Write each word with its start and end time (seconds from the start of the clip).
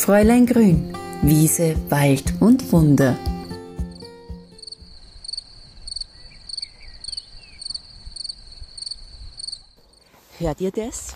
Fräulein 0.00 0.46
Grün, 0.46 0.94
Wiese, 1.20 1.76
Wald 1.90 2.32
und 2.40 2.72
Wunder. 2.72 3.18
Hört 10.38 10.58
ihr 10.62 10.70
das? 10.70 11.14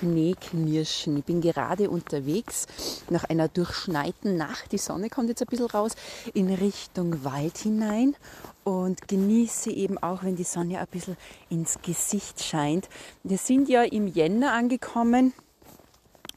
Schneeknirschen. 0.00 1.18
Ich 1.18 1.24
bin 1.24 1.40
gerade 1.42 1.90
unterwegs 1.90 2.66
nach 3.10 3.24
einer 3.24 3.48
durchschneiten 3.48 4.36
Nacht. 4.36 4.72
Die 4.72 4.78
Sonne 4.78 5.10
kommt 5.10 5.28
jetzt 5.28 5.42
ein 5.42 5.48
bisschen 5.48 5.66
raus 5.66 5.92
in 6.32 6.52
Richtung 6.52 7.22
Wald 7.24 7.58
hinein 7.58 8.16
und 8.64 9.08
genieße 9.08 9.70
eben 9.70 9.98
auch, 9.98 10.22
wenn 10.22 10.36
die 10.36 10.44
Sonne 10.44 10.78
ein 10.78 10.86
bisschen 10.86 11.18
ins 11.50 11.78
Gesicht 11.82 12.42
scheint. 12.42 12.88
Wir 13.22 13.38
sind 13.38 13.68
ja 13.68 13.82
im 13.82 14.06
Jänner 14.06 14.52
angekommen. 14.52 15.34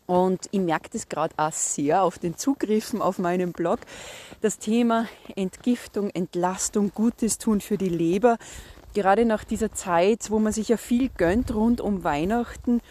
Und 0.06 0.50
ich 0.52 0.60
merke 0.60 0.90
das 0.92 1.08
gerade 1.08 1.34
auch 1.38 1.54
sehr 1.54 2.04
auf 2.04 2.20
den 2.20 2.38
Zugriffen 2.38 3.02
auf 3.02 3.20
meinem 3.20 3.54
Blog. 3.54 3.80
Das 4.42 4.60
Thema 4.60 5.08
Entgiftung, 5.38 6.10
Entlastung, 6.10 6.92
Gutes 6.94 7.38
tun 7.38 7.62
für 7.62 7.78
die 7.78 7.88
Leber 7.88 8.38
gerade 8.94 9.26
nach 9.26 9.44
dieser 9.44 9.72
Zeit, 9.72 10.30
wo 10.30 10.40
man 10.40 10.54
sich 10.54 10.70
ja 10.70 10.78
viel 10.78 11.10
gönnt 11.10 11.54
rund 11.54 11.82
um 11.82 12.04
Weihnachten, 12.04 12.82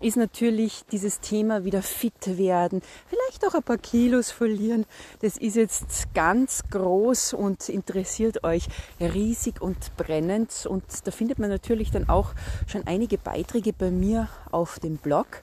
ist 0.00 0.16
natürlich 0.16 0.82
dieses 0.90 1.20
Thema 1.20 1.64
wieder 1.64 1.82
fit 1.82 2.38
werden, 2.38 2.82
vielleicht 3.06 3.46
auch 3.46 3.54
ein 3.54 3.62
paar 3.62 3.78
Kilos 3.78 4.30
verlieren. 4.30 4.86
Das 5.20 5.36
ist 5.36 5.56
jetzt 5.56 6.14
ganz 6.14 6.62
groß 6.70 7.34
und 7.34 7.68
interessiert 7.68 8.44
euch 8.44 8.68
riesig 9.00 9.60
und 9.60 9.96
brennend. 9.96 10.66
Und 10.66 10.84
da 11.04 11.10
findet 11.10 11.38
man 11.38 11.50
natürlich 11.50 11.90
dann 11.90 12.08
auch 12.08 12.32
schon 12.66 12.86
einige 12.86 13.18
Beiträge 13.18 13.72
bei 13.72 13.90
mir 13.90 14.28
auf 14.50 14.78
dem 14.78 14.96
Blog. 14.96 15.42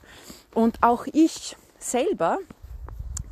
Und 0.53 0.81
auch 0.81 1.05
ich 1.13 1.55
selber 1.79 2.39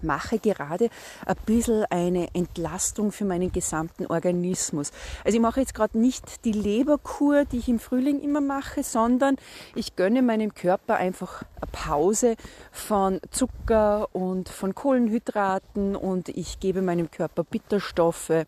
mache 0.05 0.39
gerade 0.39 0.89
ein 1.25 1.35
bisschen 1.45 1.85
eine 1.89 2.33
Entlastung 2.33 3.11
für 3.11 3.25
meinen 3.25 3.51
gesamten 3.51 4.05
Organismus. 4.05 4.91
Also 5.23 5.37
ich 5.37 5.41
mache 5.41 5.59
jetzt 5.59 5.73
gerade 5.73 5.99
nicht 5.99 6.45
die 6.45 6.51
Leberkur, 6.51 7.45
die 7.45 7.57
ich 7.57 7.69
im 7.69 7.79
Frühling 7.79 8.21
immer 8.21 8.41
mache, 8.41 8.83
sondern 8.83 9.37
ich 9.75 9.95
gönne 9.95 10.21
meinem 10.21 10.53
Körper 10.53 10.95
einfach 10.95 11.43
eine 11.61 11.71
Pause 11.71 12.35
von 12.71 13.19
Zucker 13.31 14.09
und 14.13 14.49
von 14.49 14.75
Kohlenhydraten 14.75 15.95
und 15.95 16.29
ich 16.29 16.59
gebe 16.59 16.81
meinem 16.81 17.11
Körper 17.11 17.43
Bitterstoffe 17.43 18.45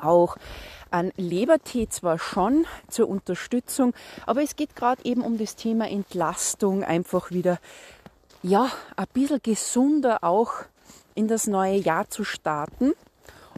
auch 0.00 0.36
an 0.90 1.12
Lebertee 1.16 1.88
zwar 1.88 2.18
schon 2.18 2.66
zur 2.88 3.08
Unterstützung, 3.08 3.94
aber 4.26 4.42
es 4.42 4.56
geht 4.56 4.74
gerade 4.74 5.04
eben 5.04 5.22
um 5.22 5.38
das 5.38 5.56
Thema 5.56 5.88
Entlastung, 5.88 6.82
einfach 6.82 7.30
wieder 7.30 7.58
ja, 8.42 8.70
ein 8.96 9.06
bisschen 9.12 9.40
gesunder 9.42 10.18
auch 10.22 10.52
in 11.14 11.28
das 11.28 11.46
neue 11.46 11.76
Jahr 11.76 12.08
zu 12.08 12.24
starten. 12.24 12.92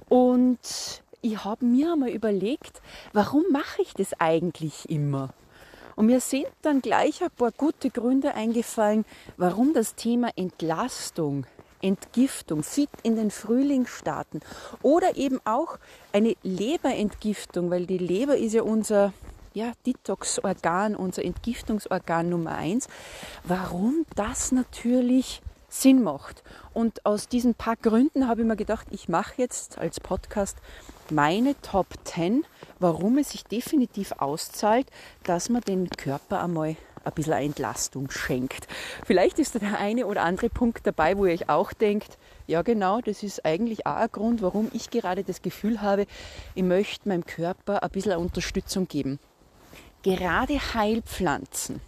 Und 0.08 1.02
ich 1.22 1.44
habe 1.44 1.64
mir 1.64 1.92
einmal 1.92 2.10
überlegt, 2.10 2.80
warum 3.12 3.44
mache 3.50 3.82
ich 3.82 3.94
das 3.94 4.18
eigentlich 4.18 4.88
immer? 4.88 5.30
Und 5.96 6.06
mir 6.06 6.20
sind 6.20 6.46
dann 6.62 6.80
gleich 6.80 7.22
ein 7.22 7.30
paar 7.30 7.52
gute 7.52 7.90
Gründe 7.90 8.34
eingefallen, 8.34 9.04
warum 9.36 9.74
das 9.74 9.96
Thema 9.96 10.30
Entlastung, 10.34 11.44
Entgiftung, 11.82 12.62
fit 12.62 12.88
in 13.02 13.16
den 13.16 13.30
Frühling 13.30 13.86
starten 13.86 14.40
oder 14.82 15.16
eben 15.16 15.40
auch 15.44 15.78
eine 16.12 16.36
Leberentgiftung, 16.42 17.70
weil 17.70 17.86
die 17.86 17.98
Leber 17.98 18.36
ist 18.36 18.54
ja 18.54 18.62
unser 18.62 19.12
ja, 19.52 19.72
Detox-Organ, 19.86 20.94
unser 20.96 21.24
Entgiftungsorgan 21.24 22.28
Nummer 22.28 22.54
eins, 22.54 22.88
warum 23.44 24.06
das 24.14 24.52
natürlich 24.52 25.42
Sinn 25.68 26.02
macht. 26.02 26.42
Und 26.74 27.06
aus 27.06 27.28
diesen 27.28 27.54
paar 27.54 27.76
Gründen 27.76 28.28
habe 28.28 28.42
ich 28.42 28.46
mir 28.46 28.56
gedacht, 28.56 28.88
ich 28.90 29.08
mache 29.08 29.34
jetzt 29.36 29.78
als 29.78 30.00
Podcast 30.00 30.58
meine 31.10 31.60
Top 31.62 31.86
10, 32.04 32.44
warum 32.78 33.18
es 33.18 33.30
sich 33.30 33.44
definitiv 33.44 34.12
auszahlt, 34.18 34.86
dass 35.24 35.48
man 35.48 35.62
den 35.62 35.88
Körper 35.88 36.42
einmal 36.42 36.76
ein 37.02 37.12
bisschen 37.14 37.32
Entlastung 37.32 38.10
schenkt. 38.10 38.68
Vielleicht 39.06 39.38
ist 39.38 39.54
da 39.54 39.58
der 39.58 39.78
eine 39.78 40.06
oder 40.06 40.22
andere 40.22 40.50
Punkt 40.50 40.86
dabei, 40.86 41.16
wo 41.16 41.24
ihr 41.24 41.32
euch 41.32 41.48
auch 41.48 41.72
denkt, 41.72 42.18
ja 42.46 42.62
genau, 42.62 43.00
das 43.00 43.22
ist 43.22 43.44
eigentlich 43.44 43.86
auch 43.86 43.96
ein 43.96 44.12
Grund, 44.12 44.42
warum 44.42 44.70
ich 44.72 44.90
gerade 44.90 45.24
das 45.24 45.40
Gefühl 45.40 45.80
habe, 45.80 46.06
ich 46.54 46.62
möchte 46.62 47.08
meinem 47.08 47.24
Körper 47.24 47.82
ein 47.82 47.90
bisschen 47.90 48.16
Unterstützung 48.18 48.86
geben 48.86 49.18
gerade 50.02 50.58
Heilpflanzen. 50.74 51.80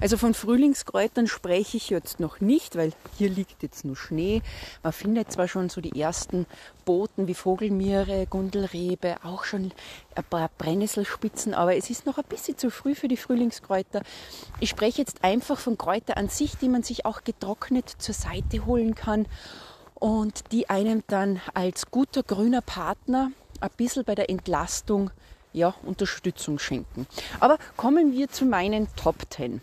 Also 0.00 0.16
von 0.16 0.34
Frühlingskräutern 0.34 1.26
spreche 1.26 1.76
ich 1.76 1.90
jetzt 1.90 2.20
noch 2.20 2.40
nicht, 2.40 2.76
weil 2.76 2.92
hier 3.18 3.28
liegt 3.28 3.62
jetzt 3.62 3.84
nur 3.84 3.96
Schnee. 3.96 4.42
Man 4.82 4.92
findet 4.92 5.32
zwar 5.32 5.48
schon 5.48 5.68
so 5.68 5.80
die 5.80 6.00
ersten 6.00 6.46
Boten 6.84 7.26
wie 7.26 7.34
Vogelmiere, 7.34 8.26
Gundelrebe, 8.28 9.16
auch 9.24 9.44
schon 9.44 9.72
ein 10.14 10.24
paar 10.24 10.50
Brennnesselspitzen, 10.58 11.54
aber 11.54 11.76
es 11.76 11.90
ist 11.90 12.06
noch 12.06 12.18
ein 12.18 12.24
bisschen 12.28 12.58
zu 12.58 12.70
früh 12.70 12.94
für 12.94 13.08
die 13.08 13.16
Frühlingskräuter. 13.16 14.02
Ich 14.60 14.70
spreche 14.70 15.00
jetzt 15.00 15.24
einfach 15.24 15.58
von 15.58 15.78
Kräutern 15.78 16.16
an 16.16 16.28
sich, 16.28 16.56
die 16.56 16.68
man 16.68 16.82
sich 16.82 17.06
auch 17.06 17.24
getrocknet 17.24 17.88
zur 17.88 18.14
Seite 18.14 18.66
holen 18.66 18.94
kann 18.94 19.26
und 19.94 20.52
die 20.52 20.68
einem 20.68 21.02
dann 21.06 21.40
als 21.54 21.90
guter 21.90 22.22
grüner 22.22 22.60
Partner 22.60 23.30
ein 23.60 23.70
bisschen 23.76 24.04
bei 24.04 24.14
der 24.14 24.28
Entlastung 24.28 25.10
ja, 25.54 25.74
Unterstützung 25.84 26.58
schenken. 26.58 27.06
Aber 27.40 27.56
kommen 27.76 28.12
wir 28.12 28.28
zu 28.28 28.44
meinen 28.44 28.88
Top 28.96 29.16
10. 29.30 29.62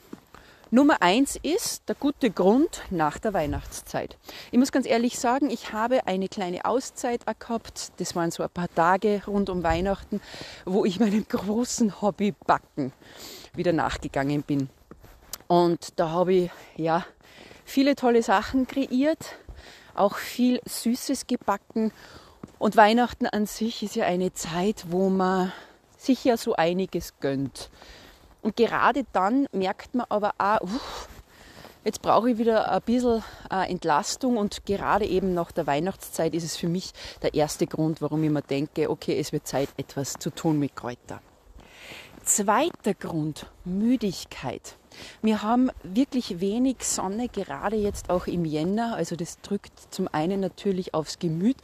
Nummer 0.74 1.02
eins 1.02 1.38
ist 1.44 1.90
der 1.90 1.96
gute 1.96 2.31
Grund 2.31 2.84
nach 2.91 3.19
der 3.19 3.34
Weihnachtszeit. 3.34 4.18
Ich 4.52 4.57
muss 4.57 4.72
ganz 4.72 4.88
ehrlich 4.88 5.19
sagen, 5.19 5.50
ich 5.50 5.74
habe 5.74 6.07
eine 6.07 6.29
kleine 6.29 6.63
Auszeit 6.63 7.25
gehabt. 7.40 7.91
Das 7.97 8.16
waren 8.16 8.31
so 8.31 8.41
ein 8.41 8.50
paar 8.50 8.74
Tage 8.74 9.22
rund 9.28 9.50
um 9.50 9.63
Weihnachten, 9.63 10.22
wo 10.63 10.85
ich 10.85 11.02
meinem 11.02 11.28
großen 11.28 12.02
Hobby 12.02 12.34
Backen 12.47 12.94
wieder 13.53 13.73
nachgegangen 13.73 14.44
bin. 14.44 14.69
Und 15.47 16.00
da 16.00 16.12
habe 16.12 16.34
ich 16.34 16.52
ja 16.78 17.06
viele 17.66 17.97
tolle 17.97 18.23
Sachen 18.23 18.66
kreiert, 18.66 19.35
auch 19.94 20.16
viel 20.16 20.62
Süßes 20.66 21.28
gebacken. 21.28 21.91
Und 22.59 22.78
Weihnachten 22.78 23.28
an 23.28 23.46
sich 23.46 23.84
ist 23.84 23.97
ja 23.97 24.06
eine 24.06 24.31
Zeit, 24.31 24.85
wo 24.88 25.09
man 25.09 25.52
sich 26.01 26.23
ja 26.23 26.38
so 26.38 26.56
einiges 26.56 27.13
gönnt. 27.19 27.69
Und 28.41 28.56
gerade 28.56 29.06
dann 29.13 29.47
merkt 29.51 29.94
man 29.94 30.07
aber 30.09 30.34
auch, 30.38 30.62
uff, 30.62 31.07
jetzt 31.84 32.01
brauche 32.01 32.31
ich 32.31 32.38
wieder 32.38 32.72
ein 32.72 32.81
bisschen 32.81 33.23
äh, 33.51 33.69
Entlastung 33.69 34.38
und 34.38 34.66
gerade 34.66 35.06
eben 35.06 35.34
nach 35.34 35.51
der 35.51 35.67
Weihnachtszeit 35.67 36.34
ist 36.34 36.44
es 36.44 36.57
für 36.57 36.67
mich 36.67 36.91
der 37.22 37.34
erste 37.34 37.67
Grund, 37.67 38.01
warum 38.01 38.23
ich 38.23 38.31
mir 38.31 38.41
denke, 38.41 38.90
okay, 38.90 39.19
es 39.19 39.31
wird 39.31 39.47
Zeit, 39.47 39.69
etwas 39.78 40.13
zu 40.13 40.31
tun 40.31 40.59
mit 40.59 40.75
Kräuter. 40.75 41.22
Zweiter 42.24 42.94
Grund, 42.94 43.48
Müdigkeit. 43.66 44.76
Wir 45.24 45.42
haben 45.42 45.72
wirklich 45.82 46.40
wenig 46.40 46.78
Sonne, 46.82 47.30
gerade 47.30 47.76
jetzt 47.76 48.12
auch 48.12 48.28
im 48.28 48.46
Jänner. 48.46 48.96
Also 48.96 49.16
das 49.16 49.42
drückt 49.42 49.74
zum 49.90 50.08
einen 50.08 50.40
natürlich 50.40 50.94
aufs 50.94 51.18
Gemüt 51.18 51.58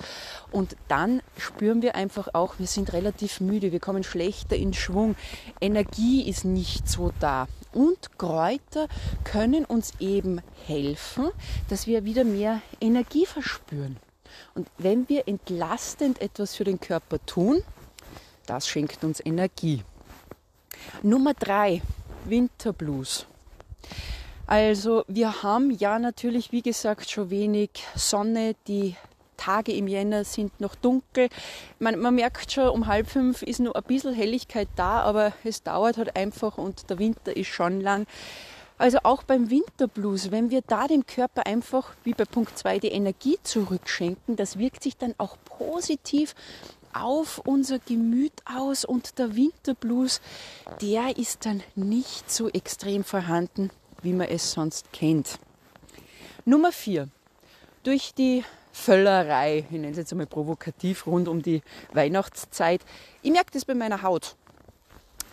und 0.51 0.75
dann 0.88 1.22
spüren 1.38 1.84
wir 1.84 1.94
einfach 1.94 2.29
auch, 2.34 2.57
wir 2.57 2.66
sind 2.66 2.94
relativ 2.94 3.40
müde, 3.40 3.72
wir 3.72 3.79
kommen 3.79 4.03
schlechter 4.03 4.56
in 4.56 4.73
Schwung. 4.73 5.16
Energie 5.62 6.28
ist 6.28 6.44
nicht 6.44 6.89
so 6.89 7.12
da. 7.19 7.47
Und 7.72 8.18
Kräuter 8.18 8.88
können 9.24 9.63
uns 9.63 9.94
eben 10.00 10.41
helfen, 10.66 11.29
dass 11.69 11.85
wir 11.85 12.03
wieder 12.03 12.24
mehr 12.24 12.62
Energie 12.81 13.28
verspüren. 13.28 13.97
Und 14.56 14.68
wenn 14.79 15.07
wir 15.07 15.28
entlastend 15.28 16.19
etwas 16.19 16.56
für 16.56 16.63
den 16.63 16.79
Körper 16.79 17.24
tun, 17.28 17.62
das 18.47 18.68
schenkt 18.68 19.03
uns 19.03 19.24
Energie. 19.24 19.84
Nummer 21.03 21.33
drei, 21.33 21.81
Winterblues. 22.25 23.25
Also 24.45 25.03
wir 25.07 25.44
haben 25.44 25.71
ja 25.71 26.00
natürlich, 26.00 26.51
wie 26.51 26.62
gesagt, 26.62 27.09
schon 27.09 27.29
wenig 27.29 27.69
Sonne. 27.95 28.56
Die 28.68 28.95
Tage 29.35 29.74
im 29.74 29.88
Jänner 29.88 30.24
sind 30.24 30.59
noch 30.59 30.75
dunkel. 30.75 31.29
Man, 31.79 32.00
man, 32.00 32.15
merkt 32.15 32.51
schon, 32.51 32.69
um 32.69 32.88
halb 32.88 33.09
fünf 33.09 33.44
ist 33.44 33.59
nur 33.59 33.75
ein 33.75 33.83
bisschen 33.83 34.13
Helligkeit 34.13 34.68
da, 34.75 35.01
aber 35.01 35.33
es 35.44 35.63
dauert 35.63 35.97
halt 35.97 36.15
einfach 36.15 36.57
und 36.57 36.89
der 36.89 37.00
Winter 37.00 37.35
ist 37.35 37.47
schon 37.47 37.81
lang. 37.81 38.07
Also 38.79 39.00
auch 39.03 39.24
beim 39.24 39.50
Winterblues, 39.50 40.29
wenn 40.29 40.51
wir 40.51 40.62
da 40.62 40.88
dem 40.88 41.06
Körper 41.06 41.47
einfach, 41.47 41.94
wie 42.03 42.13
bei 42.13 42.25
Punkt 42.25 42.57
2, 42.57 42.77
die 42.77 42.89
Energie 42.89 43.39
zurückschenken, 43.41 44.35
das 44.35 44.59
wirkt 44.59 44.83
sich 44.83 44.97
dann 44.97 45.15
auch 45.18 45.35
positiv 45.45 46.35
auf 47.03 47.39
unser 47.39 47.79
Gemüt 47.79 48.33
aus 48.45 48.85
und 48.85 49.19
der 49.19 49.35
Winterblues, 49.35 50.21
der 50.81 51.17
ist 51.17 51.45
dann 51.45 51.63
nicht 51.75 52.31
so 52.31 52.49
extrem 52.49 53.03
vorhanden, 53.03 53.69
wie 54.01 54.13
man 54.13 54.27
es 54.27 54.51
sonst 54.51 54.91
kennt. 54.94 55.39
Nummer 56.45 56.71
vier. 56.71 57.09
Durch 57.83 58.13
die 58.13 58.44
Völlerei, 58.71 59.65
ich 59.69 59.71
nenne 59.71 59.91
es 59.91 59.97
jetzt 59.97 60.11
einmal 60.11 60.27
provokativ, 60.27 61.07
rund 61.07 61.27
um 61.27 61.41
die 61.41 61.61
Weihnachtszeit. 61.94 62.81
Ich 63.21 63.31
merke 63.31 63.51
das 63.51 63.65
bei 63.65 63.73
meiner 63.73 64.03
Haut. 64.03 64.35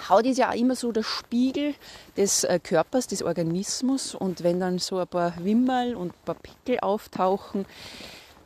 Haut 0.08 0.26
ist 0.26 0.38
ja 0.38 0.50
auch 0.50 0.54
immer 0.54 0.74
so 0.76 0.92
der 0.92 1.02
Spiegel 1.02 1.74
des 2.16 2.44
äh, 2.44 2.58
Körpers, 2.58 3.06
des 3.06 3.22
Organismus. 3.22 4.14
Und 4.14 4.42
wenn 4.42 4.60
dann 4.60 4.78
so 4.78 4.98
ein 4.98 5.06
paar 5.06 5.34
Wimmerl 5.44 5.94
und 5.94 6.12
ein 6.12 6.24
paar 6.24 6.34
Pickel 6.36 6.80
auftauchen, 6.80 7.66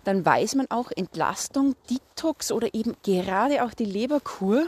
dann 0.04 0.24
weiß 0.24 0.54
man 0.54 0.70
auch 0.70 0.90
Entlastung, 0.94 1.74
Detox 1.90 2.52
oder 2.52 2.74
eben 2.74 2.96
gerade 3.02 3.64
auch 3.64 3.74
die 3.74 3.84
Leberkur, 3.84 4.66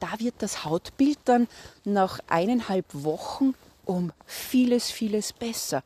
da 0.00 0.08
wird 0.18 0.34
das 0.38 0.64
Hautbild 0.64 1.18
dann 1.24 1.46
nach 1.84 2.18
eineinhalb 2.26 2.86
Wochen 2.92 3.54
um 3.84 4.12
vieles, 4.26 4.90
vieles 4.90 5.32
besser. 5.32 5.82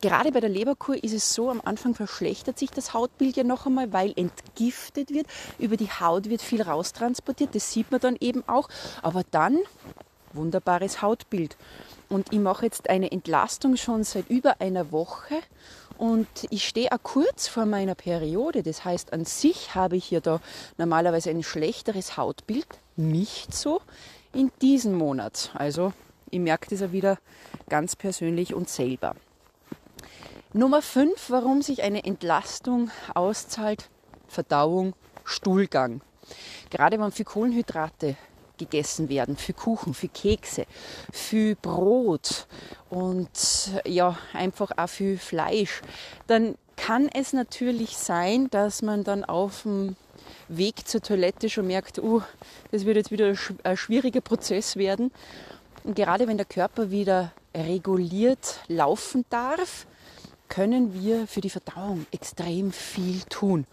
Gerade 0.00 0.32
bei 0.32 0.40
der 0.40 0.50
Leberkur 0.50 1.02
ist 1.02 1.14
es 1.14 1.32
so, 1.32 1.48
am 1.48 1.62
Anfang 1.64 1.94
verschlechtert 1.94 2.58
sich 2.58 2.70
das 2.70 2.92
Hautbild 2.92 3.36
ja 3.36 3.44
noch 3.44 3.64
einmal, 3.64 3.90
weil 3.92 4.12
entgiftet 4.16 5.10
wird. 5.10 5.26
Über 5.58 5.78
die 5.78 5.88
Haut 5.88 6.28
wird 6.28 6.42
viel 6.42 6.60
raustransportiert, 6.60 7.54
das 7.54 7.72
sieht 7.72 7.90
man 7.90 8.00
dann 8.00 8.16
eben 8.20 8.46
auch. 8.46 8.68
Aber 9.00 9.22
dann 9.30 9.60
wunderbares 10.34 11.00
Hautbild. 11.00 11.56
Und 12.08 12.32
ich 12.32 12.38
mache 12.38 12.66
jetzt 12.66 12.90
eine 12.90 13.10
Entlastung 13.10 13.76
schon 13.76 14.04
seit 14.04 14.28
über 14.28 14.60
einer 14.60 14.92
Woche 14.92 15.36
und 15.98 16.28
ich 16.50 16.66
stehe 16.66 16.90
auch 16.92 17.02
kurz 17.02 17.48
vor 17.48 17.66
meiner 17.66 17.94
Periode. 17.94 18.62
Das 18.62 18.84
heißt, 18.84 19.12
an 19.12 19.24
sich 19.24 19.74
habe 19.74 19.96
ich 19.96 20.04
hier 20.04 20.20
da 20.20 20.40
normalerweise 20.76 21.30
ein 21.30 21.42
schlechteres 21.42 22.16
Hautbild. 22.16 22.66
Nicht 22.96 23.54
so 23.54 23.80
in 24.32 24.50
diesem 24.60 24.94
Monat. 24.94 25.50
Also 25.54 25.92
ich 26.30 26.40
merke 26.40 26.70
das 26.70 26.80
ja 26.80 26.92
wieder 26.92 27.18
ganz 27.68 27.96
persönlich 27.96 28.54
und 28.54 28.68
selber. 28.68 29.14
Nummer 30.52 30.82
5, 30.82 31.30
warum 31.30 31.62
sich 31.62 31.82
eine 31.82 32.04
Entlastung 32.04 32.90
auszahlt, 33.14 33.88
Verdauung, 34.28 34.94
Stuhlgang. 35.24 36.00
Gerade 36.70 36.98
wenn 36.98 37.12
viel 37.12 37.24
Kohlenhydrate 37.24 38.16
gegessen 38.58 39.08
werden, 39.08 39.36
für 39.36 39.52
Kuchen, 39.52 39.94
für 39.94 40.08
Kekse, 40.08 40.66
für 41.12 41.56
Brot 41.56 42.46
und 42.90 43.28
ja, 43.84 44.16
einfach 44.32 44.70
auch 44.76 44.88
für 44.88 45.18
Fleisch, 45.18 45.82
dann 46.26 46.56
kann 46.76 47.08
es 47.12 47.32
natürlich 47.32 47.96
sein, 47.96 48.48
dass 48.50 48.82
man 48.82 49.04
dann 49.04 49.24
auf 49.24 49.62
dem 49.62 49.96
Weg 50.48 50.86
zur 50.86 51.00
Toilette 51.00 51.48
schon 51.48 51.66
merkt, 51.66 51.98
uh, 51.98 52.22
das 52.70 52.84
wird 52.84 52.96
jetzt 52.96 53.10
wieder 53.10 53.34
ein 53.62 53.76
schwieriger 53.76 54.20
Prozess 54.20 54.76
werden. 54.76 55.10
Und 55.84 55.96
gerade 55.96 56.26
wenn 56.26 56.36
der 56.36 56.46
Körper 56.46 56.90
wieder 56.90 57.32
reguliert 57.54 58.60
laufen 58.68 59.24
darf, 59.30 59.86
können 60.48 60.94
wir 60.94 61.26
für 61.26 61.40
die 61.40 61.50
Verdauung 61.50 62.06
extrem 62.10 62.72
viel 62.72 63.22
tun. 63.22 63.66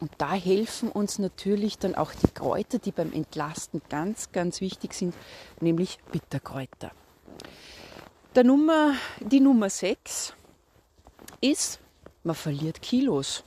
Und 0.00 0.10
da 0.16 0.32
helfen 0.32 0.90
uns 0.90 1.18
natürlich 1.18 1.78
dann 1.78 1.94
auch 1.94 2.12
die 2.14 2.30
Kräuter, 2.32 2.78
die 2.78 2.90
beim 2.90 3.12
Entlasten 3.12 3.82
ganz, 3.90 4.32
ganz 4.32 4.62
wichtig 4.62 4.94
sind, 4.94 5.14
nämlich 5.60 5.98
Bitterkräuter. 6.10 6.90
Der 8.34 8.44
Nummer, 8.44 8.94
die 9.20 9.40
Nummer 9.40 9.68
6 9.68 10.34
ist, 11.42 11.80
man 12.22 12.34
verliert 12.34 12.80
Kilos. 12.80 13.44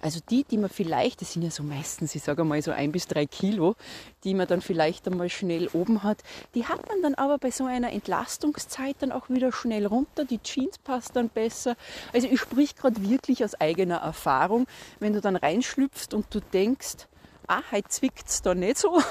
Also 0.00 0.20
die, 0.30 0.44
die 0.44 0.58
man 0.58 0.70
vielleicht, 0.70 1.20
das 1.20 1.32
sind 1.32 1.42
ja 1.42 1.50
so 1.50 1.62
meistens, 1.62 2.14
ich 2.14 2.22
sage 2.22 2.44
mal 2.44 2.60
so 2.62 2.70
ein 2.70 2.92
bis 2.92 3.06
drei 3.06 3.26
Kilo, 3.26 3.76
die 4.24 4.34
man 4.34 4.46
dann 4.46 4.60
vielleicht 4.60 5.06
einmal 5.06 5.28
schnell 5.28 5.68
oben 5.72 6.02
hat, 6.02 6.22
die 6.54 6.66
hat 6.66 6.88
man 6.88 7.02
dann 7.02 7.14
aber 7.14 7.38
bei 7.38 7.50
so 7.50 7.64
einer 7.64 7.92
Entlastungszeit 7.92 8.96
dann 9.00 9.12
auch 9.12 9.28
wieder 9.28 9.52
schnell 9.52 9.86
runter. 9.86 10.24
Die 10.24 10.38
Jeans 10.38 10.78
passt 10.78 11.16
dann 11.16 11.28
besser. 11.28 11.76
Also 12.12 12.28
ich 12.28 12.40
sprich 12.40 12.76
gerade 12.76 13.08
wirklich 13.08 13.44
aus 13.44 13.54
eigener 13.54 13.96
Erfahrung, 13.96 14.66
wenn 15.00 15.12
du 15.12 15.20
dann 15.20 15.36
reinschlüpfst 15.36 16.14
und 16.14 16.26
du 16.34 16.40
denkst, 16.40 17.06
ah, 17.46 17.62
heute 17.70 17.88
zwickt 17.88 18.28
es 18.28 18.42
da 18.42 18.54
nicht 18.54 18.78
so. 18.78 19.00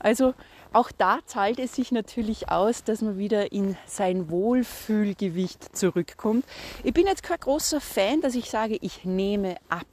Also 0.00 0.34
auch 0.72 0.90
da 0.92 1.20
zahlt 1.24 1.58
es 1.58 1.74
sich 1.74 1.92
natürlich 1.92 2.50
aus, 2.50 2.84
dass 2.84 3.02
man 3.02 3.18
wieder 3.18 3.52
in 3.52 3.76
sein 3.86 4.30
Wohlfühlgewicht 4.30 5.76
zurückkommt. 5.76 6.44
Ich 6.84 6.92
bin 6.92 7.06
jetzt 7.06 7.22
kein 7.22 7.38
großer 7.38 7.80
Fan, 7.80 8.20
dass 8.20 8.34
ich 8.34 8.50
sage, 8.50 8.78
ich 8.80 9.04
nehme 9.04 9.56
ab 9.68 9.86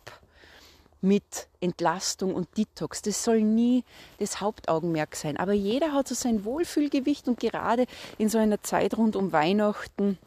mit 1.02 1.48
Entlastung 1.62 2.34
und 2.34 2.58
Detox. 2.58 3.02
Das 3.02 3.24
soll 3.24 3.42
nie 3.42 3.84
das 4.18 4.42
Hauptaugenmerk 4.42 5.16
sein. 5.16 5.38
Aber 5.38 5.54
jeder 5.54 5.94
hat 5.94 6.08
so 6.08 6.16
sein 6.16 6.44
Wohlfühlgewicht 6.44 7.28
und 7.28 7.40
gerade 7.40 7.86
in 8.18 8.28
so 8.28 8.38
einer 8.38 8.62
Zeit 8.64 8.98
rund 8.98 9.16
um 9.16 9.32
Weihnachten 9.32 10.18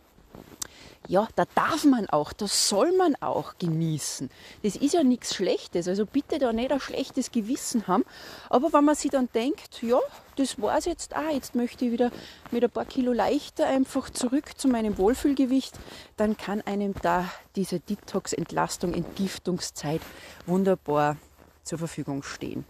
ja, 1.06 1.28
da 1.36 1.44
darf 1.54 1.84
man 1.84 2.08
auch, 2.10 2.32
das 2.32 2.68
soll 2.68 2.92
man 2.92 3.14
auch 3.20 3.56
genießen. 3.58 4.30
Das 4.62 4.76
ist 4.76 4.94
ja 4.94 5.02
nichts 5.02 5.34
Schlechtes, 5.34 5.88
also 5.88 6.04
bitte 6.04 6.38
da 6.38 6.52
nicht 6.52 6.72
ein 6.72 6.80
schlechtes 6.80 7.30
Gewissen 7.30 7.86
haben. 7.86 8.04
Aber 8.50 8.72
wenn 8.72 8.84
man 8.84 8.94
sich 8.94 9.10
dann 9.10 9.28
denkt, 9.34 9.82
ja, 9.82 9.98
das 10.36 10.60
war 10.60 10.76
es 10.76 10.84
jetzt 10.84 11.16
auch, 11.16 11.32
jetzt 11.32 11.54
möchte 11.54 11.84
ich 11.84 11.92
wieder 11.92 12.10
mit 12.50 12.62
ein 12.62 12.70
paar 12.70 12.84
Kilo 12.84 13.12
leichter 13.12 13.66
einfach 13.66 14.10
zurück 14.10 14.58
zu 14.58 14.68
meinem 14.68 14.98
Wohlfühlgewicht, 14.98 15.78
dann 16.16 16.36
kann 16.36 16.60
einem 16.62 16.94
da 17.00 17.28
diese 17.56 17.80
Detox, 17.80 18.32
Entlastung, 18.32 18.92
Entgiftungszeit 18.92 20.02
wunderbar 20.46 21.16
zur 21.64 21.78
Verfügung 21.78 22.22
stehen. 22.22 22.64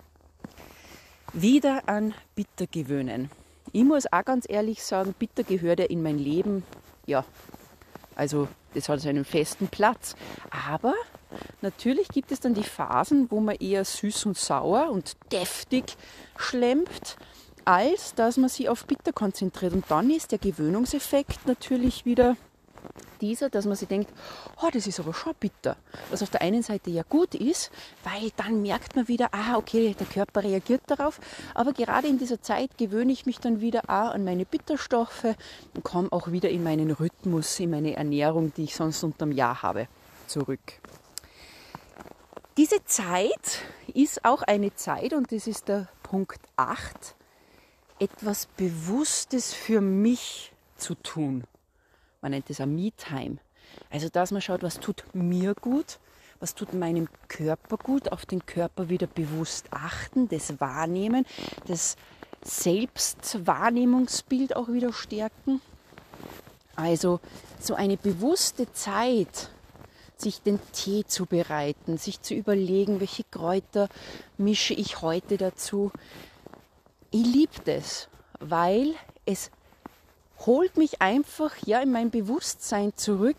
Wieder 1.32 1.88
an 1.88 2.14
Bitter 2.34 2.66
gewöhnen. 2.66 3.30
Ich 3.72 3.84
muss 3.84 4.10
auch 4.10 4.24
ganz 4.24 4.46
ehrlich 4.48 4.82
sagen, 4.82 5.14
Bitter 5.18 5.42
gehört 5.42 5.80
ja 5.80 5.86
in 5.86 6.02
mein 6.02 6.18
Leben, 6.18 6.62
ja, 7.06 7.24
also 8.18 8.48
das 8.74 8.88
hat 8.88 9.06
einen 9.06 9.24
festen 9.24 9.68
Platz. 9.68 10.16
Aber 10.68 10.92
natürlich 11.62 12.08
gibt 12.08 12.32
es 12.32 12.40
dann 12.40 12.52
die 12.52 12.64
Phasen, 12.64 13.30
wo 13.30 13.40
man 13.40 13.54
eher 13.54 13.84
süß 13.84 14.26
und 14.26 14.36
sauer 14.36 14.90
und 14.90 15.16
deftig 15.32 15.96
schlemmt, 16.36 17.16
als 17.64 18.14
dass 18.14 18.36
man 18.36 18.48
sich 18.48 18.68
auf 18.68 18.86
bitter 18.86 19.12
konzentriert. 19.12 19.72
Und 19.72 19.84
dann 19.88 20.10
ist 20.10 20.32
der 20.32 20.38
Gewöhnungseffekt 20.38 21.46
natürlich 21.46 22.04
wieder 22.04 22.36
dieser, 23.20 23.50
dass 23.50 23.66
man 23.66 23.76
sich 23.76 23.88
denkt, 23.88 24.10
oh, 24.62 24.68
das 24.72 24.86
ist 24.86 25.00
aber 25.00 25.14
schon 25.14 25.34
bitter. 25.38 25.76
Was 26.10 26.22
auf 26.22 26.30
der 26.30 26.42
einen 26.42 26.62
Seite 26.62 26.90
ja 26.90 27.02
gut 27.08 27.34
ist, 27.34 27.70
weil 28.04 28.30
dann 28.36 28.62
merkt 28.62 28.96
man 28.96 29.08
wieder, 29.08 29.28
ah, 29.32 29.56
okay, 29.56 29.94
der 29.98 30.06
Körper 30.06 30.44
reagiert 30.44 30.82
darauf. 30.86 31.20
Aber 31.54 31.72
gerade 31.72 32.08
in 32.08 32.18
dieser 32.18 32.40
Zeit 32.40 32.78
gewöhne 32.78 33.12
ich 33.12 33.26
mich 33.26 33.38
dann 33.38 33.60
wieder 33.60 33.84
auch 33.84 34.14
an 34.14 34.24
meine 34.24 34.44
Bitterstoffe 34.44 35.34
und 35.74 35.84
komme 35.84 36.08
auch 36.12 36.30
wieder 36.30 36.50
in 36.50 36.62
meinen 36.62 36.90
Rhythmus, 36.90 37.58
in 37.60 37.70
meine 37.70 37.96
Ernährung, 37.96 38.52
die 38.54 38.64
ich 38.64 38.76
sonst 38.76 39.02
unterm 39.02 39.32
Jahr 39.32 39.62
habe, 39.62 39.88
zurück. 40.26 40.60
Diese 42.56 42.84
Zeit 42.84 43.62
ist 43.94 44.24
auch 44.24 44.42
eine 44.42 44.74
Zeit, 44.74 45.12
und 45.12 45.30
das 45.30 45.46
ist 45.46 45.68
der 45.68 45.88
Punkt 46.02 46.40
8, 46.56 47.14
etwas 48.00 48.46
Bewusstes 48.46 49.54
für 49.54 49.80
mich 49.80 50.52
zu 50.76 50.94
tun. 50.94 51.44
Man 52.20 52.32
nennt 52.32 52.50
es 52.50 52.60
auch 52.60 52.66
Me-Time. 52.66 53.38
Also, 53.90 54.08
dass 54.08 54.30
man 54.30 54.42
schaut, 54.42 54.62
was 54.62 54.80
tut 54.80 55.04
mir 55.14 55.54
gut, 55.54 55.98
was 56.40 56.54
tut 56.54 56.72
meinem 56.74 57.08
Körper 57.28 57.76
gut, 57.76 58.10
auf 58.12 58.26
den 58.26 58.44
Körper 58.46 58.88
wieder 58.88 59.06
bewusst 59.06 59.66
achten, 59.70 60.28
das 60.28 60.60
Wahrnehmen, 60.60 61.24
das 61.66 61.96
Selbstwahrnehmungsbild 62.42 64.56
auch 64.56 64.68
wieder 64.68 64.92
stärken. 64.92 65.60
Also 66.76 67.20
so 67.58 67.74
eine 67.74 67.96
bewusste 67.96 68.70
Zeit, 68.72 69.50
sich 70.16 70.42
den 70.42 70.60
Tee 70.72 71.04
zu 71.04 71.26
bereiten, 71.26 71.98
sich 71.98 72.22
zu 72.22 72.34
überlegen, 72.34 73.00
welche 73.00 73.24
Kräuter 73.24 73.88
mische 74.36 74.74
ich 74.74 75.02
heute 75.02 75.36
dazu. 75.36 75.90
Ich 77.10 77.24
liebe 77.24 77.54
das, 77.64 78.08
weil 78.38 78.94
es 79.26 79.50
holt 80.46 80.76
mich 80.76 81.02
einfach 81.02 81.54
ja 81.64 81.80
in 81.80 81.90
mein 81.90 82.10
Bewusstsein 82.10 82.92
zurück, 82.96 83.38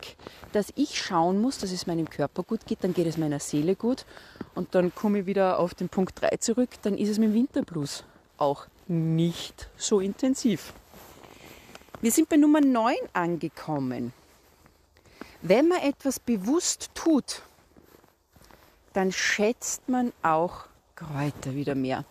dass 0.51 0.73
ich 0.75 0.99
schauen 0.99 1.41
muss, 1.41 1.57
dass 1.57 1.71
es 1.71 1.87
meinem 1.87 2.09
Körper 2.09 2.43
gut 2.43 2.65
geht, 2.65 2.83
dann 2.83 2.93
geht 2.93 3.07
es 3.07 3.17
meiner 3.17 3.39
Seele 3.39 3.75
gut 3.75 4.05
und 4.55 4.75
dann 4.75 4.93
komme 4.93 5.19
ich 5.19 5.25
wieder 5.25 5.59
auf 5.59 5.73
den 5.73 5.89
Punkt 5.89 6.21
3 6.21 6.37
zurück, 6.37 6.69
dann 6.81 6.97
ist 6.97 7.09
es 7.09 7.17
mit 7.17 7.29
dem 7.29 7.33
Winterblues 7.35 8.03
auch 8.37 8.67
nicht 8.87 9.69
so 9.77 9.99
intensiv. 9.99 10.73
Wir 12.01 12.11
sind 12.11 12.29
bei 12.29 12.37
Nummer 12.37 12.61
9 12.61 12.95
angekommen. 13.13 14.13
Wenn 15.41 15.67
man 15.67 15.79
etwas 15.79 16.19
bewusst 16.19 16.91
tut, 16.95 17.41
dann 18.93 19.11
schätzt 19.11 19.87
man 19.87 20.11
auch 20.21 20.65
Kräuter 20.95 21.53
wieder 21.53 21.75
mehr. 21.75 22.03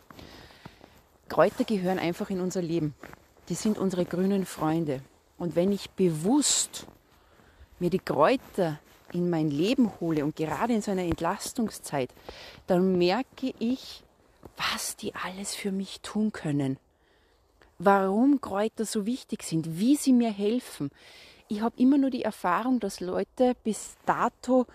Kräuter 1.28 1.64
gehören 1.64 1.99
einfach 1.99 2.30
in 2.30 2.40
unser 2.40 2.62
Leben 2.62 2.95
die 3.49 3.55
sind 3.55 3.78
unsere 3.78 4.05
grünen 4.05 4.45
Freunde. 4.47 5.00
Und 5.38 5.57
wenn 5.57 5.73
ich 5.73 5.90
bewusst 5.90 6.87
mir 7.78 7.90
die 7.90 7.99
Kräuter 7.99 8.78
in 9.12 9.31
mein 9.31 9.50
Leben 9.50 9.93
hole 10.00 10.25
und 10.25 10.37
gerade 10.37 10.75
in 10.75 10.83
so 10.83 10.90
einer 10.90 11.02
Entlastungszeit, 11.02 12.11
dann 12.67 12.99
merke 12.99 13.55
ich, 13.59 14.02
was 14.57 14.97
die 14.97 15.14
alles 15.14 15.55
für 15.55 15.73
mich 15.73 16.00
tun 16.00 16.33
können. 16.33 16.78
Warum 17.78 18.40
Kräuter 18.40 18.85
so 18.85 19.07
wichtig 19.07 19.45
sind, 19.45 19.78
wie 19.78 19.97
sie 19.97 20.12
mir 20.12 20.33
helfen. 20.33 20.90
Ich 21.47 21.61
habe 21.61 21.81
immer 21.81 21.97
nur 21.97 22.11
die 22.11 22.23
Erfahrung, 22.23 22.81
dass 22.81 23.00
Leute 23.00 23.55
bis 23.62 23.97
dato 24.05 24.67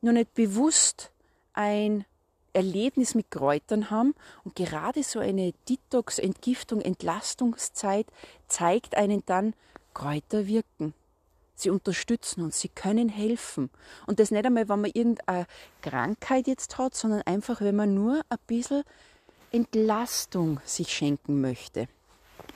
noch 0.00 0.12
nicht 0.12 0.32
bewusst 0.34 1.10
ein 1.52 2.04
Erlebnis 2.52 3.14
mit 3.14 3.30
Kräutern 3.30 3.90
haben. 3.90 4.14
Und 4.44 4.54
gerade 4.54 5.02
so 5.02 5.18
eine 5.18 5.52
Detox, 5.68 6.18
Entgiftung, 6.18 6.80
Entlastungszeit 6.80 8.06
zeigt 8.48 8.96
einen 8.96 9.22
dann, 9.26 9.54
Kräuter 9.94 10.46
wirken. 10.46 10.94
Sie 11.54 11.70
unterstützen 11.70 12.42
uns, 12.42 12.60
sie 12.60 12.68
können 12.68 13.08
helfen. 13.08 13.70
Und 14.06 14.18
das 14.18 14.30
nicht 14.30 14.44
einmal, 14.44 14.68
wenn 14.68 14.80
man 14.80 14.90
irgendeine 14.92 15.46
Krankheit 15.80 16.46
jetzt 16.46 16.78
hat, 16.78 16.94
sondern 16.94 17.22
einfach, 17.22 17.60
wenn 17.60 17.76
man 17.76 17.94
nur 17.94 18.22
ein 18.28 18.38
bisschen 18.46 18.82
Entlastung 19.52 20.60
sich 20.64 20.88
schenken 20.92 21.40
möchte. 21.40 21.88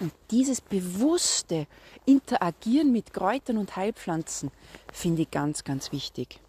Und 0.00 0.12
dieses 0.30 0.60
bewusste 0.60 1.66
Interagieren 2.04 2.92
mit 2.92 3.12
Kräutern 3.12 3.58
und 3.58 3.76
Heilpflanzen 3.76 4.50
finde 4.92 5.22
ich 5.22 5.30
ganz, 5.30 5.64
ganz 5.64 5.92
wichtig. 5.92 6.40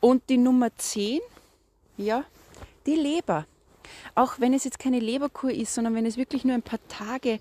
Und 0.00 0.28
die 0.28 0.38
Nummer 0.38 0.74
10, 0.76 1.20
ja, 1.98 2.24
die 2.86 2.94
Leber. 2.94 3.46
Auch 4.14 4.38
wenn 4.38 4.54
es 4.54 4.64
jetzt 4.64 4.78
keine 4.78 5.00
Leberkur 5.00 5.50
ist, 5.50 5.74
sondern 5.74 5.94
wenn 5.94 6.06
es 6.06 6.16
wirklich 6.16 6.44
nur 6.44 6.54
ein 6.54 6.62
paar 6.62 6.80
Tage 6.88 7.40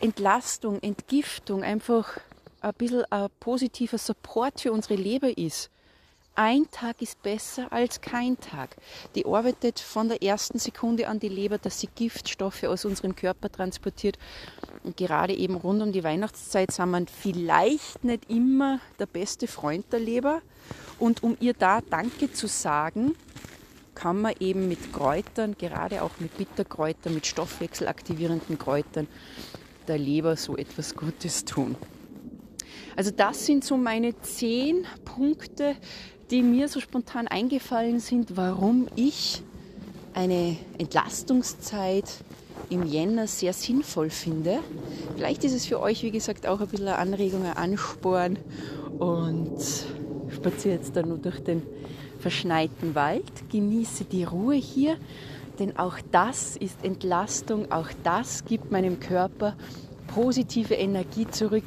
Entlastung, 0.00 0.82
Entgiftung, 0.82 1.62
einfach 1.62 2.18
ein 2.60 2.74
bisschen 2.74 3.04
ein 3.10 3.28
positiver 3.38 3.98
Support 3.98 4.60
für 4.60 4.72
unsere 4.72 4.94
Leber 4.94 5.36
ist. 5.36 5.70
Ein 6.36 6.70
Tag 6.70 7.02
ist 7.02 7.20
besser 7.22 7.72
als 7.72 8.00
kein 8.00 8.38
Tag. 8.40 8.76
Die 9.14 9.26
arbeitet 9.26 9.80
von 9.80 10.08
der 10.08 10.22
ersten 10.22 10.58
Sekunde 10.58 11.08
an 11.08 11.18
die 11.18 11.28
Leber, 11.28 11.58
dass 11.58 11.80
sie 11.80 11.88
Giftstoffe 11.94 12.62
aus 12.64 12.84
unserem 12.84 13.16
Körper 13.16 13.50
transportiert. 13.50 14.16
Und 14.84 14.96
gerade 14.96 15.34
eben 15.34 15.56
rund 15.56 15.82
um 15.82 15.92
die 15.92 16.04
Weihnachtszeit 16.04 16.70
sind 16.70 16.90
wir 16.92 17.04
vielleicht 17.06 18.04
nicht 18.04 18.30
immer 18.30 18.80
der 18.98 19.06
beste 19.06 19.48
Freund 19.48 19.92
der 19.92 20.00
Leber. 20.00 20.40
Und 20.98 21.22
um 21.22 21.36
ihr 21.40 21.52
da 21.52 21.80
Danke 21.82 22.32
zu 22.32 22.46
sagen, 22.46 23.16
kann 24.00 24.22
man 24.22 24.34
eben 24.40 24.66
mit 24.68 24.92
Kräutern, 24.92 25.56
gerade 25.58 26.02
auch 26.02 26.12
mit 26.20 26.36
Bitterkräutern, 26.38 27.12
mit 27.12 27.26
stoffwechselaktivierenden 27.26 28.58
Kräutern, 28.58 29.06
der 29.88 29.98
Leber 29.98 30.36
so 30.36 30.56
etwas 30.56 30.94
Gutes 30.94 31.44
tun. 31.44 31.76
Also 32.96 33.10
das 33.10 33.44
sind 33.44 33.62
so 33.62 33.76
meine 33.76 34.18
zehn 34.22 34.86
Punkte, 35.04 35.76
die 36.30 36.42
mir 36.42 36.68
so 36.68 36.80
spontan 36.80 37.28
eingefallen 37.28 38.00
sind, 38.00 38.36
warum 38.36 38.88
ich 38.96 39.42
eine 40.14 40.56
Entlastungszeit 40.78 42.04
im 42.70 42.86
Jänner 42.86 43.26
sehr 43.26 43.52
sinnvoll 43.52 44.10
finde. 44.10 44.60
Vielleicht 45.16 45.44
ist 45.44 45.54
es 45.54 45.66
für 45.66 45.80
euch, 45.80 46.02
wie 46.02 46.10
gesagt, 46.10 46.46
auch 46.46 46.60
ein 46.60 46.68
bisschen 46.68 46.88
eine 46.88 46.98
Anregung, 46.98 47.44
ein 47.44 47.56
Ansporn 47.56 48.38
und 48.98 49.58
spaziere 50.32 50.76
jetzt 50.76 50.96
dann 50.96 51.08
nur 51.08 51.18
durch 51.18 51.40
den 51.40 51.62
verschneiten 52.20 52.94
Wald, 52.94 53.50
genieße 53.50 54.04
die 54.04 54.24
Ruhe 54.24 54.54
hier, 54.54 54.96
denn 55.58 55.76
auch 55.76 55.96
das 56.10 56.56
ist 56.56 56.84
Entlastung, 56.84 57.70
auch 57.70 57.88
das 58.02 58.44
gibt 58.44 58.70
meinem 58.70 59.00
Körper 59.00 59.56
positive 60.06 60.74
Energie 60.74 61.26
zurück. 61.28 61.64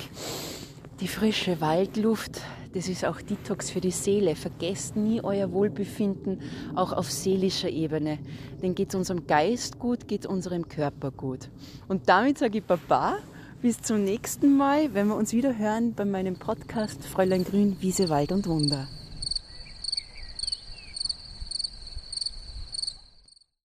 Die 1.00 1.08
frische 1.08 1.60
Waldluft, 1.62 2.42
das 2.74 2.88
ist 2.88 3.06
auch 3.06 3.22
Detox 3.22 3.70
für 3.70 3.82
die 3.82 3.92
Seele. 3.92 4.36
Vergesst 4.36 4.96
nie 4.96 5.22
euer 5.24 5.52
Wohlbefinden, 5.52 6.42
auch 6.76 6.92
auf 6.92 7.12
seelischer 7.12 7.70
Ebene. 7.70 8.18
Denn 8.62 8.74
geht 8.74 8.90
es 8.90 8.96
unserem 8.96 9.28
Geist 9.28 9.80
gut, 9.80 10.08
geht 10.08 10.22
es 10.22 10.26
unserem 10.26 10.68
Körper 10.68 11.12
gut. 11.12 11.50
Und 11.88 12.10
damit 12.10 12.40
sage 12.40 12.60
ich 12.60 12.64
Baba, 12.64 13.18
bis 13.62 13.82
zum 13.82 14.04
nächsten 14.04 14.58
Mal, 14.58 14.94
wenn 14.94 15.08
wir 15.08 15.16
uns 15.16 15.34
wieder 15.34 15.58
hören 15.58 15.94
bei 15.94 16.06
meinem 16.06 16.36
Podcast 16.36 17.04
Fräulein 17.06 17.44
Grün, 17.44 17.78
Wiese, 17.80 18.10
Wald 18.10 18.32
und 18.32 18.48
Wunder. 18.48 18.88